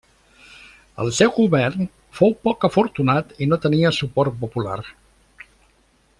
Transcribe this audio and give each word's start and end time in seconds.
El 1.03 1.11
seu 1.17 1.33
govern 1.35 1.85
fou 2.21 2.33
poc 2.47 2.67
afortunat 2.69 3.37
i 3.47 3.49
no 3.53 3.61
tenia 3.67 3.93
suport 4.01 4.41
popular. 4.45 4.79